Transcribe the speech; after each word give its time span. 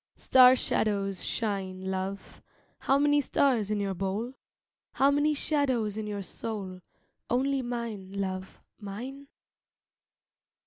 Star 0.17 0.55
shadows 0.55 1.23
shine, 1.23 1.79
love, 1.79 2.41
How 2.79 2.97
many 2.97 3.21
stars 3.21 3.69
in 3.69 3.79
your 3.79 3.93
bowl? 3.93 4.33
How 4.93 5.11
many 5.11 5.35
shadows 5.35 5.95
in 5.95 6.07
your 6.07 6.23
soul, 6.23 6.81
Only 7.29 7.61
mine, 7.61 8.11
love, 8.13 8.59
mine? 8.79 9.27